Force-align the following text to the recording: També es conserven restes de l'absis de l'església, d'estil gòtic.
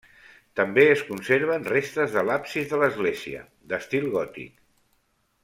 També 0.59 0.85
es 0.93 1.03
conserven 1.09 1.67
restes 1.73 2.15
de 2.15 2.23
l'absis 2.31 2.73
de 2.73 2.81
l'església, 2.85 3.45
d'estil 3.75 4.09
gòtic. 4.19 4.59